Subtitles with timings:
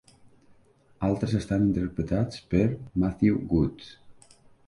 [1.07, 2.65] Altres estan interpretats per
[3.05, 3.87] Matthew Good.